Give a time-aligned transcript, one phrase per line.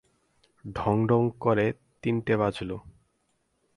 [0.65, 1.65] ঢং ঢং করে
[2.01, 2.71] তিনটে বাজল।